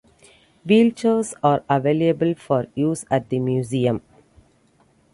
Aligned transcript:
Wheelchairs 0.65 1.35
are 1.43 1.63
available 1.69 2.33
for 2.33 2.65
use 2.73 3.05
at 3.11 3.29
the 3.29 3.37
museum. 3.37 4.01